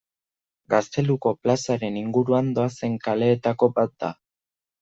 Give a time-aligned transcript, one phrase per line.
[0.73, 4.11] Gazteluko plazaren inguruan doazen kaleetako bat da.